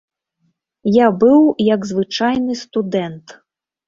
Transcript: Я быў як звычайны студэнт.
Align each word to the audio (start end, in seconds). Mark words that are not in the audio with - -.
Я 0.95 1.07
быў 1.23 1.41
як 1.67 1.85
звычайны 1.91 2.57
студэнт. 2.63 3.37